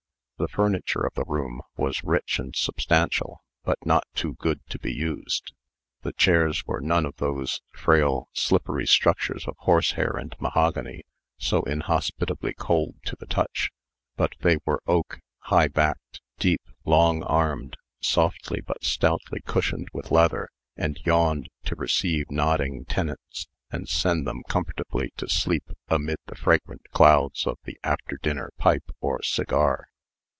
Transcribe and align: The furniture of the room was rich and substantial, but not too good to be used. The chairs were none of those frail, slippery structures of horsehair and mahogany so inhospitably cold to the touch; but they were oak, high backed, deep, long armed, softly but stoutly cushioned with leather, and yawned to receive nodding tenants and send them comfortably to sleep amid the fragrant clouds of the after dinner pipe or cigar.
The 0.37 0.47
furniture 0.47 1.05
of 1.05 1.13
the 1.13 1.23
room 1.27 1.61
was 1.77 2.03
rich 2.03 2.39
and 2.39 2.55
substantial, 2.55 3.43
but 3.63 3.77
not 3.85 4.05
too 4.15 4.33
good 4.39 4.59
to 4.69 4.79
be 4.79 4.91
used. 4.91 5.53
The 6.01 6.13
chairs 6.13 6.65
were 6.65 6.81
none 6.81 7.05
of 7.05 7.17
those 7.17 7.61
frail, 7.75 8.27
slippery 8.33 8.87
structures 8.87 9.47
of 9.47 9.55
horsehair 9.59 10.17
and 10.17 10.35
mahogany 10.39 11.03
so 11.37 11.61
inhospitably 11.65 12.55
cold 12.55 12.95
to 13.05 13.15
the 13.19 13.27
touch; 13.27 13.69
but 14.15 14.33
they 14.39 14.57
were 14.65 14.81
oak, 14.87 15.19
high 15.41 15.67
backed, 15.67 16.21
deep, 16.39 16.63
long 16.85 17.21
armed, 17.21 17.77
softly 17.99 18.61
but 18.61 18.83
stoutly 18.83 19.41
cushioned 19.41 19.89
with 19.93 20.09
leather, 20.09 20.49
and 20.75 20.99
yawned 21.05 21.49
to 21.65 21.75
receive 21.75 22.31
nodding 22.31 22.85
tenants 22.85 23.47
and 23.69 23.87
send 23.87 24.25
them 24.25 24.41
comfortably 24.49 25.13
to 25.17 25.29
sleep 25.29 25.69
amid 25.87 26.17
the 26.25 26.33
fragrant 26.35 26.81
clouds 26.89 27.45
of 27.45 27.59
the 27.65 27.79
after 27.83 28.17
dinner 28.23 28.49
pipe 28.57 28.89
or 29.01 29.21
cigar. 29.21 29.85